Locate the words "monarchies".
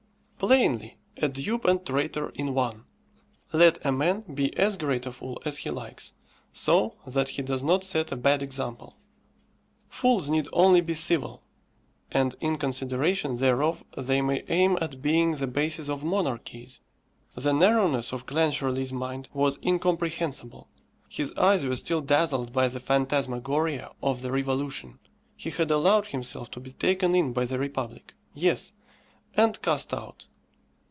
16.03-16.79